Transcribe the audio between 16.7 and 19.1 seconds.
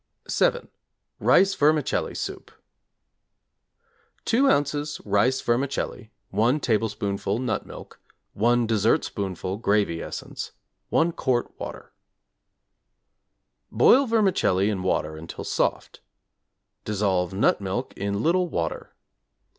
Dissolve nut milk in little water.